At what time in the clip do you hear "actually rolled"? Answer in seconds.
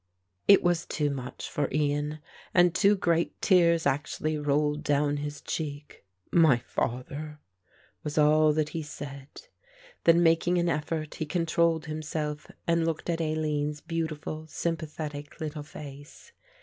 3.85-4.83